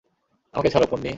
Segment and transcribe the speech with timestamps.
[0.53, 1.09] আমাকে ছাড়ো, পোন্নি।